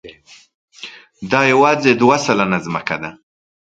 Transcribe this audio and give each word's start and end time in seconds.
دا 1.31 1.41
یواځې 1.51 1.91
دوه 2.01 2.17
سلنه 2.25 2.57
ځمکه 2.65 2.95
ده. 3.01 3.11